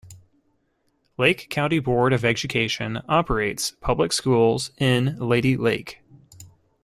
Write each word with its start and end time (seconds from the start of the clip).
Lake 1.19 1.45
County 1.51 1.77
Board 1.77 2.11
of 2.11 2.25
Education 2.25 3.03
operates 3.07 3.69
public 3.69 4.11
schools 4.11 4.71
in 4.79 5.15
Lady 5.19 5.55
Lake. 5.55 6.01